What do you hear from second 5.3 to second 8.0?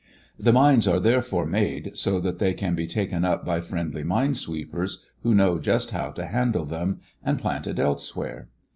know just how to handle them, and planted